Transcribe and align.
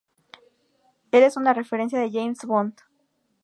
El 1.11 1.21
es 1.21 1.37
una 1.37 1.53
referencia 1.53 1.99
de 1.99 2.09
James 2.09 2.43
Bond. 2.45 2.73